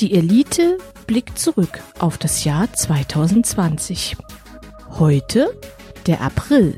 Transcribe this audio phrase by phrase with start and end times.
[0.00, 4.18] Die Elite blickt zurück auf das Jahr 2020.
[4.98, 5.58] Heute
[6.06, 6.76] der April.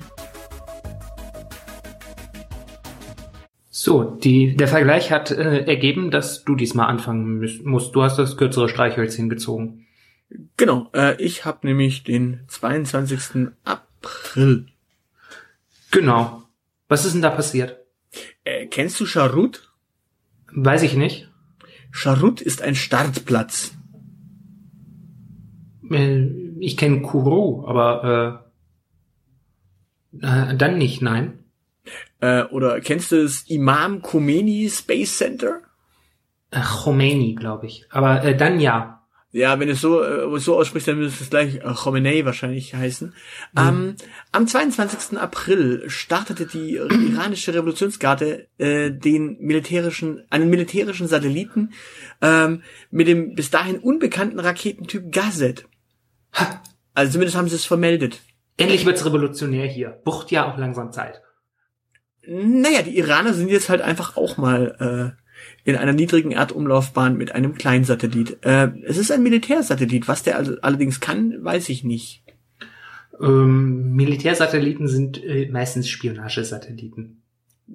[3.70, 7.96] So, die, der Vergleich hat äh, ergeben, dass du diesmal anfangen musst.
[7.96, 9.88] Du hast das kürzere Streichhölzchen gezogen.
[10.56, 13.48] Genau, äh, ich habe nämlich den 22.
[13.64, 14.66] April.
[15.90, 16.44] Genau.
[16.86, 17.78] Was ist denn da passiert?
[18.44, 19.72] Äh, kennst du Charut?
[20.52, 21.27] Weiß ich nicht.
[21.90, 23.72] Charut ist ein Startplatz.
[25.90, 26.26] Äh,
[26.60, 28.42] ich kenne Kuro, aber
[30.12, 31.44] äh, äh, dann nicht, nein.
[32.20, 35.60] Äh, oder kennst du das Imam Khomeini Space Center?
[36.50, 37.86] Äh, Khomeini, glaube ich.
[37.90, 38.97] Aber äh, dann ja.
[39.30, 43.08] Ja, wenn es so äh, so ausspricht, dann müsste es gleich äh, Khomeini wahrscheinlich heißen.
[43.08, 43.14] Mhm.
[43.58, 43.96] Ähm,
[44.32, 45.18] am 22.
[45.18, 51.74] April startete die iranische Revolutionsgarde äh, den militärischen einen militärischen Satelliten
[52.22, 55.66] ähm, mit dem bis dahin unbekannten Raketentyp Gazet.
[56.32, 56.62] Ha.
[56.94, 58.20] Also zumindest haben sie es vermeldet.
[58.56, 59.90] Endlich wird's revolutionär hier.
[60.04, 61.22] Bucht ja auch langsam Zeit.
[62.26, 65.22] Naja, die Iraner sind jetzt halt einfach auch mal äh,
[65.64, 68.38] in einer niedrigen Erdumlaufbahn mit einem Kleinsatellit.
[68.42, 70.08] Äh, es ist ein Militärsatellit.
[70.08, 72.22] Was der also allerdings kann, weiß ich nicht.
[73.20, 77.22] Ähm, Militärsatelliten sind äh, meistens Spionagesatelliten.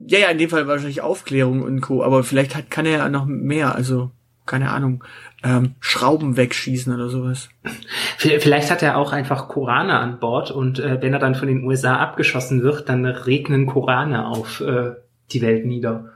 [0.08, 2.04] Ja, ja, in dem Fall wahrscheinlich Aufklärung und Co.
[2.04, 4.12] Aber vielleicht hat, kann er ja noch mehr, also
[4.46, 5.04] keine Ahnung,
[5.44, 7.50] ähm, Schrauben wegschießen oder sowas.
[8.18, 11.64] Vielleicht hat er auch einfach Korane an Bord und äh, wenn er dann von den
[11.64, 14.92] USA abgeschossen wird, dann regnen Korane auf äh,
[15.32, 16.12] die Welt nieder.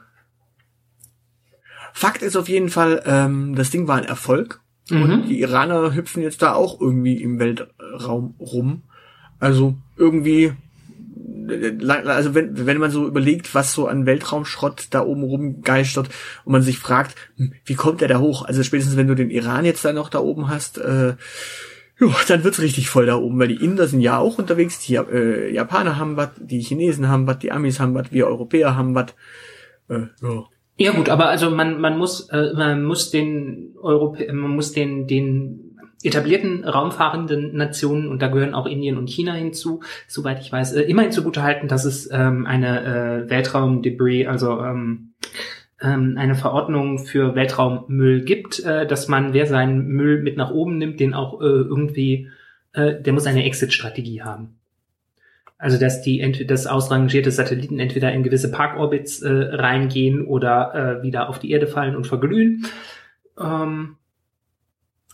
[1.98, 4.62] Fakt ist auf jeden Fall, ähm, das Ding war ein Erfolg.
[4.92, 5.02] Mhm.
[5.02, 8.84] Und die Iraner hüpfen jetzt da auch irgendwie im Weltraum rum.
[9.40, 10.54] Also irgendwie,
[11.88, 16.10] also wenn, wenn man so überlegt, was so an Weltraumschrott da oben rumgeistert
[16.46, 18.46] und man sich fragt, hm, wie kommt der da hoch?
[18.46, 21.16] Also spätestens wenn du den Iran jetzt da noch da oben hast, äh,
[21.98, 24.98] jo, dann wird's richtig voll da oben, weil die Inder sind ja auch unterwegs, die
[24.98, 28.94] äh, Japaner haben was, die Chinesen haben was, die Amis haben was, wir Europäer haben
[28.94, 29.16] was.
[29.90, 30.46] Äh, ja.
[30.78, 35.08] Ja gut, aber also man man muss äh, man muss den Europä man muss den
[35.08, 35.68] den
[36.04, 40.82] etablierten raumfahrenden Nationen und da gehören auch Indien und China hinzu, soweit ich weiß, äh,
[40.84, 45.14] immerhin zugute halten, dass es ähm, eine äh, Weltraumdebris, also ähm,
[45.82, 50.78] ähm, eine Verordnung für Weltraummüll gibt, äh, dass man, wer seinen Müll mit nach oben
[50.78, 52.30] nimmt, den auch äh, irgendwie,
[52.74, 54.57] äh, der muss eine Exit-Strategie haben.
[55.58, 61.04] Also dass die entweder das ausrangierte Satelliten entweder in gewisse Parkorbits äh, reingehen oder äh,
[61.04, 62.68] wieder auf die Erde fallen und verglühen.
[63.40, 63.96] Ähm,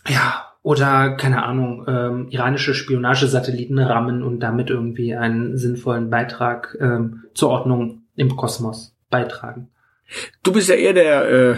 [0.06, 7.24] ja, oder keine Ahnung, ähm, iranische Spionagesatelliten rammen und damit irgendwie einen sinnvollen Beitrag ähm,
[7.34, 9.68] zur Ordnung im Kosmos beitragen.
[10.42, 11.56] Du bist ja eher der äh,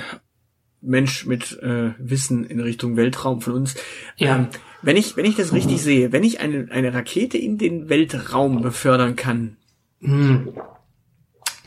[0.80, 3.76] Mensch mit äh, Wissen in Richtung Weltraum von uns.
[4.16, 4.36] Ja.
[4.36, 4.48] Ähm,
[4.86, 8.62] wenn ich, wenn ich das richtig sehe, wenn ich eine, eine Rakete in den Weltraum
[8.62, 9.56] befördern kann.
[10.00, 10.54] Hm.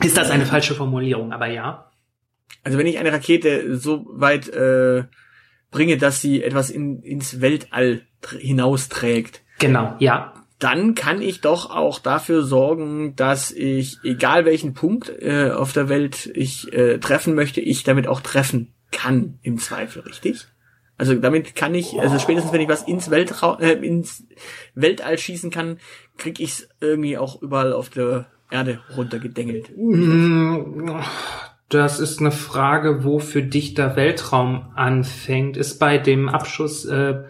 [0.02, 1.90] Ist das eine falsche Formulierung, aber ja.
[2.64, 5.04] Also wenn ich eine Rakete so weit äh,
[5.70, 8.06] bringe, dass sie etwas in, ins Weltall
[8.38, 9.42] hinausträgt.
[9.58, 10.32] Genau, ja.
[10.58, 15.90] Dann kann ich doch auch dafür sorgen, dass ich, egal welchen Punkt äh, auf der
[15.90, 20.46] Welt ich äh, treffen möchte, ich damit auch treffen kann, im Zweifel, richtig?
[21.00, 24.26] Also damit kann ich, also spätestens wenn ich was ins Weltraum, äh, ins
[24.74, 25.78] Weltall schießen kann,
[26.18, 29.70] krieg ich's irgendwie auch überall auf der Erde runtergedengelt.
[31.70, 35.56] Das ist eine Frage, wo für dich der Weltraum anfängt.
[35.56, 37.22] Ist bei dem Abschuss äh,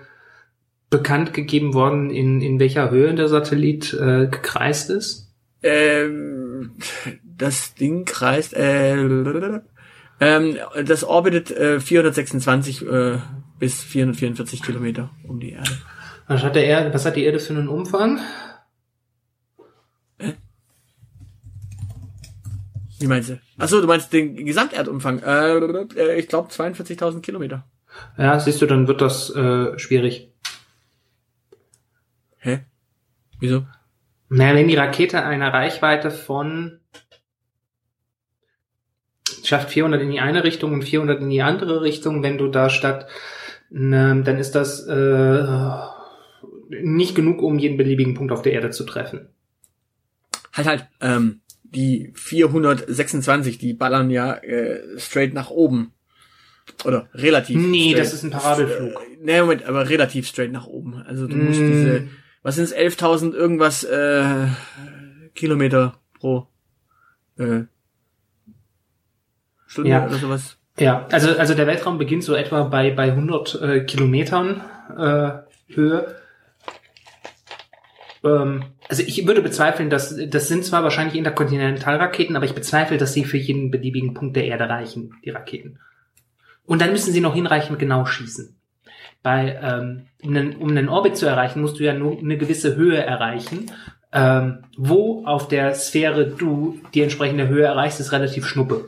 [0.88, 5.32] bekannt gegeben worden, in, in welcher Höhe der Satellit äh, gekreist ist?
[5.62, 6.72] Ähm,
[7.22, 8.96] das Ding kreist, äh,
[10.20, 13.18] ähm, das orbitet äh, 426 äh,
[13.60, 15.70] bis 444 Kilometer um die Erde.
[16.26, 18.18] Was hat, der Erde, was hat die Erde für einen Umfang?
[20.18, 20.32] Äh?
[22.98, 23.40] Wie meinst du?
[23.58, 25.22] Achso, du meinst den Gesamterdumfang.
[25.22, 27.64] Äh ich glaube 42.000 Kilometer.
[28.16, 30.32] Ja, siehst du, dann wird das äh, schwierig.
[32.38, 32.60] Hä?
[33.38, 33.66] Wieso?
[34.28, 36.80] Naja, wenn die Rakete eine Reichweite von
[39.44, 42.70] schafft 400 in die eine Richtung und 400 in die andere Richtung, wenn du da
[42.70, 43.08] statt
[43.70, 45.44] ne, dann ist das äh,
[46.68, 49.28] nicht genug, um jeden beliebigen Punkt auf der Erde zu treffen.
[50.52, 55.92] Halt halt, ähm, die 426, die ballern ja äh, straight nach oben.
[56.84, 57.56] Oder relativ.
[57.56, 57.98] Nee, straight.
[58.04, 58.92] das ist ein Parabelflug.
[58.92, 60.94] Äh, nee, Moment, aber relativ straight nach oben.
[60.94, 61.66] Also du musst mm.
[61.66, 62.08] diese,
[62.42, 64.46] was sind es, 11.000 irgendwas äh,
[65.34, 66.48] Kilometer pro
[67.38, 67.62] äh,
[69.66, 70.06] Stunde ja.
[70.06, 70.59] oder sowas.
[70.80, 74.62] Ja, also, also der Weltraum beginnt so etwa bei, bei 100 äh, Kilometern
[74.96, 75.30] äh,
[75.74, 76.16] Höhe.
[78.24, 83.12] Ähm, also ich würde bezweifeln, dass das sind zwar wahrscheinlich Interkontinentalraketen, aber ich bezweifle, dass
[83.12, 85.78] sie für jeden beliebigen Punkt der Erde reichen, die Raketen.
[86.64, 88.56] Und dann müssen sie noch hinreichend genau schießen.
[89.22, 92.74] Bei, ähm, um, einen, um einen Orbit zu erreichen, musst du ja nur eine gewisse
[92.74, 93.70] Höhe erreichen.
[94.12, 98.86] Ähm, wo auf der Sphäre du die entsprechende Höhe erreichst, ist relativ schnuppe.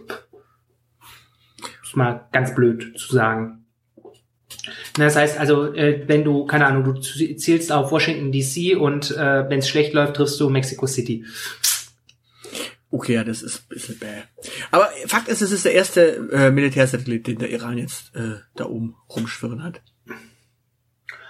[1.96, 3.64] Mal ganz blöd zu sagen.
[4.94, 9.48] Das heißt also, äh, wenn du, keine Ahnung, du zielst auf Washington DC und äh,
[9.48, 11.24] wenn es schlecht läuft, triffst du Mexico City.
[12.90, 14.22] Okay, ja, das ist ein bisschen bäh.
[14.70, 18.66] Aber Fakt ist, es ist der erste äh, Militärsatellit, den der Iran jetzt äh, da
[18.66, 19.80] oben rumschwirren hat.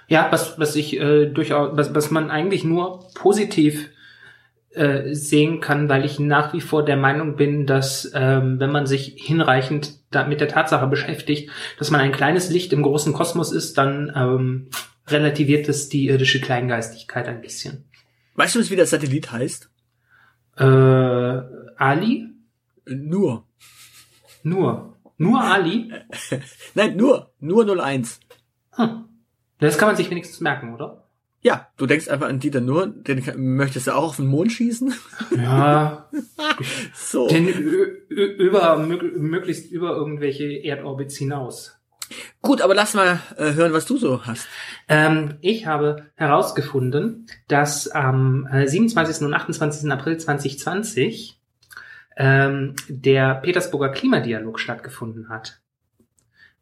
[0.09, 3.89] Ja, was, was ich äh, durchaus, was, was man eigentlich nur positiv
[4.75, 8.87] äh, sehen kann, weil ich nach wie vor der Meinung bin, dass ähm, wenn man
[8.87, 13.53] sich hinreichend da mit der Tatsache beschäftigt, dass man ein kleines Licht im großen Kosmos
[13.53, 14.69] ist, dann ähm,
[15.09, 17.85] relativiert es die irdische Kleingeistigkeit ein bisschen.
[18.35, 19.71] Weißt du, wie der Satellit heißt?
[20.57, 22.29] Äh, Ali?
[22.87, 23.47] Nur.
[24.43, 24.97] Nur.
[25.19, 25.93] Nur Ali?
[26.75, 27.33] Nein, nur.
[27.41, 28.21] Nur 01.
[28.73, 29.05] Hm.
[29.59, 31.05] Das kann man sich wenigstens merken, oder?
[31.45, 34.95] Ja, du denkst einfach an Dieter Nur, den möchtest du auch auf den Mond schießen?
[35.37, 36.09] Ja.
[36.95, 37.27] so.
[37.27, 41.77] Den über, möglichst über irgendwelche Erdorbits hinaus.
[42.43, 44.47] Gut, aber lass mal äh, hören, was du so hast.
[44.89, 49.27] Ähm, ich habe herausgefunden, dass am äh, 27.
[49.27, 49.91] und 28.
[49.91, 51.41] April 2020
[52.17, 55.61] ähm, der Petersburger Klimadialog stattgefunden hat.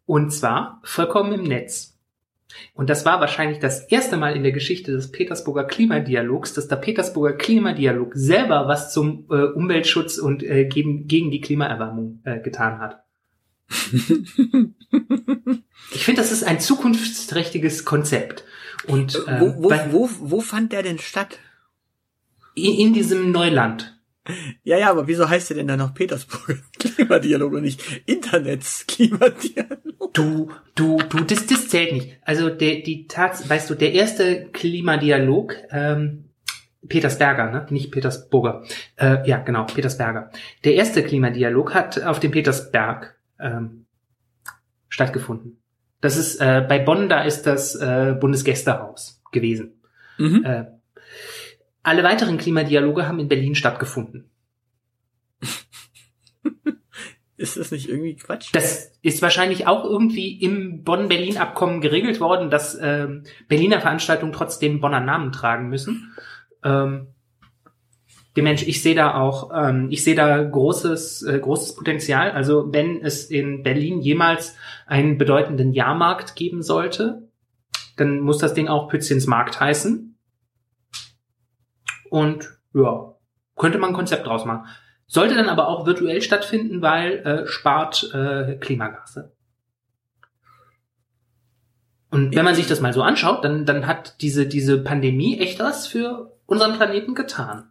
[0.06, 1.89] Und zwar vollkommen im Netz.
[2.74, 6.76] Und das war wahrscheinlich das erste Mal in der Geschichte des Petersburger Klimadialogs, dass der
[6.76, 12.78] Petersburger Klimadialog selber was zum äh, Umweltschutz und äh, gegen, gegen die Klimaerwärmung äh, getan
[12.78, 13.02] hat.
[15.92, 18.44] ich finde, das ist ein zukunftsträchtiges Konzept.
[18.86, 21.38] Und äh, wo, wo, wo, wo fand der denn statt?
[22.54, 23.99] In, in diesem Neuland.
[24.62, 30.12] Ja, ja, aber wieso heißt der denn dann noch Petersburg Klimadialog und nicht Internets Klimadialog?
[30.12, 32.18] Du, du, du, das, das zählt nicht.
[32.22, 36.30] Also der, die Tats, weißt du, der erste Klimadialog, ähm,
[36.88, 37.66] Petersberger, ne?
[37.70, 38.64] Nicht Petersburger.
[38.96, 40.30] Äh, ja, genau, Petersberger.
[40.64, 43.86] Der erste Klimadialog hat auf dem Petersberg ähm,
[44.88, 45.62] stattgefunden.
[46.00, 49.80] Das ist äh, bei Bonn, da ist das äh, Bundesgästehaus gewesen.
[50.18, 50.44] Mhm.
[50.44, 50.64] Äh,
[51.82, 54.30] alle weiteren Klimadialoge haben in Berlin stattgefunden.
[57.36, 58.50] Ist das nicht irgendwie Quatsch?
[58.52, 65.00] Das ist wahrscheinlich auch irgendwie im Bonn-Berlin-Abkommen geregelt worden, dass ähm, Berliner Veranstaltungen trotzdem Bonner
[65.00, 66.14] Namen tragen müssen.
[66.62, 67.06] Ähm,
[68.36, 72.30] Mensch, ich sehe da auch, ähm, ich sehe da großes, äh, großes Potenzial.
[72.30, 74.56] Also wenn es in Berlin jemals
[74.86, 77.28] einen bedeutenden Jahrmarkt geben sollte,
[77.96, 80.09] dann muss das Ding auch Pützchens Markt heißen.
[82.10, 83.14] Und ja,
[83.56, 84.66] könnte man ein Konzept draus machen.
[85.06, 89.32] Sollte dann aber auch virtuell stattfinden, weil äh, spart äh, Klimagase.
[92.10, 95.60] Und wenn man sich das mal so anschaut, dann, dann hat diese, diese Pandemie echt
[95.60, 97.70] was für unseren Planeten getan.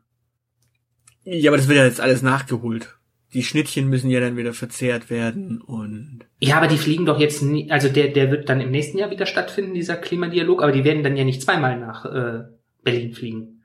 [1.24, 2.98] Ja, aber das wird ja jetzt alles nachgeholt.
[3.34, 6.22] Die Schnittchen müssen ja dann wieder verzehrt werden und.
[6.40, 9.12] Ja, aber die fliegen doch jetzt nie, also der, der wird dann im nächsten Jahr
[9.12, 12.46] wieder stattfinden, dieser Klimadialog, aber die werden dann ja nicht zweimal nach äh,
[12.82, 13.59] Berlin fliegen.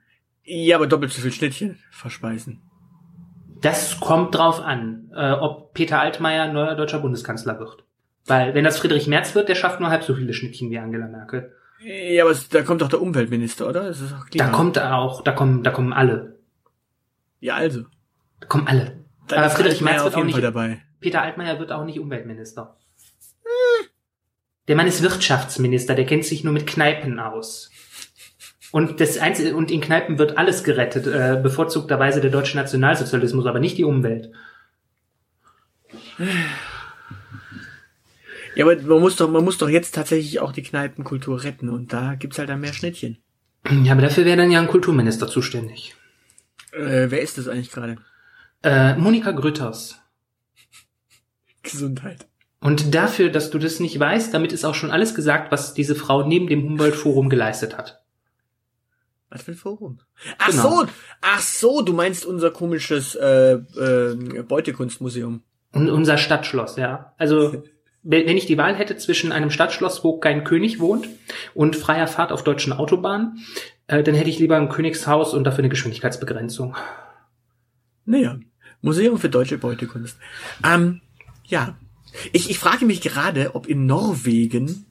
[0.45, 2.61] Ja, aber doppelt so viel Schnittchen verspeisen.
[3.61, 7.83] Das kommt drauf an, äh, ob Peter Altmaier neuer deutscher Bundeskanzler wird.
[8.25, 11.07] Weil wenn das Friedrich Merz wird, der schafft nur halb so viele Schnittchen wie Angela
[11.07, 11.51] Merkel.
[11.79, 13.83] Ja, aber da kommt doch der Umweltminister, oder?
[13.85, 16.39] Das ist auch da kommt auch, da kommen, da kommen alle.
[17.39, 17.83] Ja, also.
[18.39, 19.03] Da kommen alle.
[19.27, 20.41] Dann aber Friedrich Merz wird auch nicht.
[20.41, 20.81] Dabei.
[20.99, 22.77] Peter Altmaier wird auch nicht Umweltminister.
[23.43, 23.87] Hm.
[24.67, 27.69] Der Mann ist Wirtschaftsminister, der kennt sich nur mit Kneipen aus.
[28.75, 33.61] Und das Einzige, und in Kneipen wird alles gerettet, äh, bevorzugterweise der deutsche Nationalsozialismus, aber
[33.61, 34.33] nicht die Umwelt.
[38.53, 41.93] Ja, aber man muss doch, man muss doch jetzt tatsächlich auch die Kneipenkultur retten und
[41.93, 43.17] da gibt's halt dann mehr Schnittchen.
[43.83, 45.95] Ja, aber dafür wäre dann ja ein Kulturminister zuständig.
[46.73, 47.95] Äh, wer ist das eigentlich gerade?
[48.61, 50.01] Äh, Monika Grütters.
[51.63, 52.27] Gesundheit.
[52.59, 55.95] Und dafür, dass du das nicht weißt, damit ist auch schon alles gesagt, was diese
[55.95, 58.01] Frau neben dem Humboldt-Forum geleistet hat.
[59.29, 59.99] Was für ein Forum?
[60.37, 60.81] Ach genau.
[60.81, 60.85] so,
[61.21, 65.43] ach so, du meinst unser komisches äh, äh, Beutekunstmuseum.
[65.71, 67.13] Und unser Stadtschloss, ja.
[67.17, 67.63] Also
[68.03, 71.09] wenn ich die Wahl hätte zwischen einem Stadtschloss, wo kein König wohnt,
[71.55, 73.39] und freier Fahrt auf deutschen Autobahnen,
[73.87, 75.69] äh, dann hätte ich lieber ein Königshaus und dafür eine
[82.31, 84.85] Ich, ich frage mich gerade, ob in Norwegen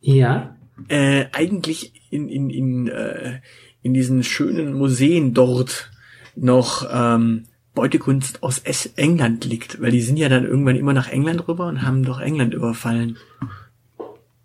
[0.00, 0.56] Ja.
[0.88, 3.40] äh, eigentlich in, in, in, äh,
[3.82, 5.90] in diesen schönen Museen dort
[6.36, 8.58] noch ähm, Beutekunst aus
[8.96, 12.20] England liegt, weil die sind ja dann irgendwann immer nach England rüber und haben doch
[12.20, 13.16] England überfallen.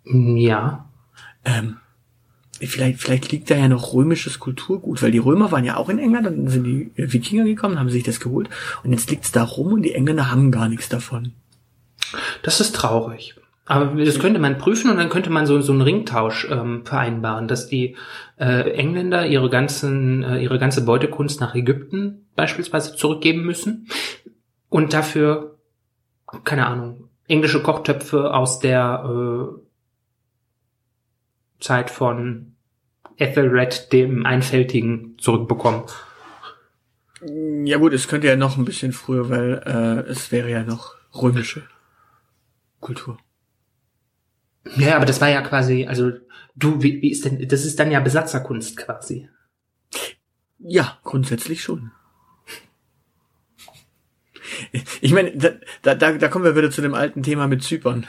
[0.04, 0.88] Ja.
[1.44, 1.76] Ähm,
[2.58, 5.98] vielleicht, vielleicht liegt da ja noch römisches Kulturgut, weil die Römer waren ja auch in
[5.98, 8.48] England, dann sind die Wikinger gekommen, haben sich das geholt
[8.82, 11.32] und jetzt liegt's da rum und die Engländer haben gar nichts davon.
[12.42, 13.36] Das ist traurig.
[13.68, 17.48] Aber das könnte man prüfen und dann könnte man so, so einen Ringtausch ähm, vereinbaren,
[17.48, 17.96] dass die
[18.38, 23.86] äh, Engländer ihre ganzen, äh, ihre ganze Beutekunst nach Ägypten beispielsweise zurückgeben müssen
[24.70, 25.58] und dafür,
[26.44, 29.60] keine Ahnung, englische Kochtöpfe aus der äh,
[31.60, 32.54] Zeit von
[33.18, 35.82] Ethelred dem Einfältigen zurückbekommen.
[37.64, 40.94] Ja gut, es könnte ja noch ein bisschen früher, weil äh, es wäre ja noch
[41.12, 41.64] römische
[42.80, 43.18] Kultur.
[44.76, 46.12] Ja, aber das war ja quasi, also
[46.56, 49.28] du, wie, wie ist denn, das ist dann ja Besatzerkunst quasi.
[50.58, 51.92] Ja, grundsätzlich schon.
[55.00, 55.32] Ich meine,
[55.82, 58.06] da, da, da kommen wir wieder zu dem alten Thema mit Zypern.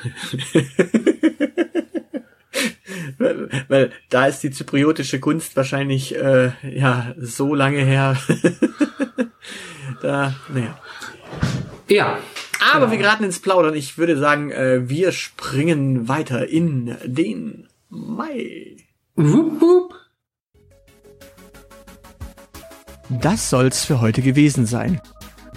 [3.18, 8.18] weil, weil da ist die zypriotische Kunst wahrscheinlich äh, ja so lange her.
[10.02, 10.80] da, naja.
[11.88, 12.20] Ja.
[12.60, 12.92] Aber Genau.
[12.92, 13.74] wir geraten ins Plaudern.
[13.76, 18.78] Ich würde sagen, äh, wir springen weiter in den Mai.
[19.16, 19.96] Wupp, wupp.
[23.10, 25.02] Das soll's für heute gewesen sein.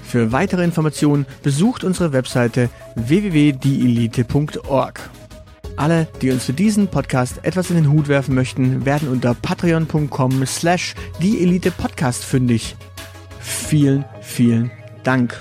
[0.03, 5.01] Für weitere Informationen besucht unsere Webseite www.dielite.org.
[5.77, 10.45] Alle, die uns für diesen Podcast etwas in den Hut werfen möchten, werden unter patreon.com
[10.47, 12.77] slash dieelitepodcast fündig.
[13.41, 14.71] Vielen, vielen
[15.03, 15.41] Dank.